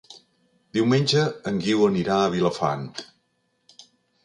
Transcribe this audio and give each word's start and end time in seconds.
Diumenge 0.77 1.25
en 1.51 1.61
Guiu 1.67 1.85
anirà 1.89 2.17
a 2.23 2.33
Vilafant. 2.39 2.89